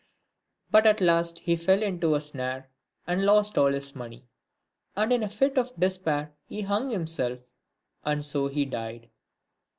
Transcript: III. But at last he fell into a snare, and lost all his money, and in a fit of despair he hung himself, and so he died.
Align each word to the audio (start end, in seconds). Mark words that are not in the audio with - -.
III. 0.01 0.67
But 0.71 0.85
at 0.87 0.99
last 0.99 1.37
he 1.41 1.55
fell 1.55 1.83
into 1.83 2.15
a 2.15 2.21
snare, 2.21 2.71
and 3.05 3.23
lost 3.23 3.55
all 3.55 3.71
his 3.71 3.95
money, 3.95 4.25
and 4.95 5.13
in 5.13 5.21
a 5.21 5.29
fit 5.29 5.59
of 5.59 5.79
despair 5.79 6.33
he 6.47 6.61
hung 6.61 6.89
himself, 6.89 7.41
and 8.03 8.25
so 8.25 8.47
he 8.47 8.65
died. 8.65 9.11